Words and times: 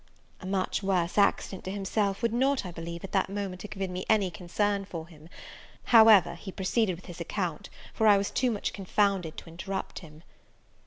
A 0.39 0.47
much 0.47 0.81
worse 0.81 1.15
accident 1.15 1.63
to 1.65 1.71
himself 1.71 2.23
would 2.23 2.33
not, 2.33 2.65
I 2.65 2.71
believe, 2.71 3.03
at 3.03 3.11
that 3.11 3.29
moment 3.29 3.61
have 3.61 3.69
given 3.69 3.93
me 3.93 4.03
any 4.09 4.31
concern 4.31 4.83
for 4.83 5.07
him: 5.07 5.29
however, 5.83 6.33
he 6.33 6.51
proceeded 6.51 6.95
with 6.95 7.05
his 7.05 7.21
account, 7.21 7.69
for 7.93 8.07
I 8.07 8.17
was 8.17 8.31
too 8.31 8.49
much 8.49 8.73
confounded 8.73 9.37
to 9.37 9.47
interrupt 9.47 9.99
him. 9.99 10.23